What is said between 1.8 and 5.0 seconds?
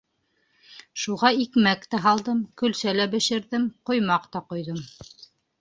тә һалдым, көлсә лә бешерҙем, ҡоймаҡ та ҡойҙом.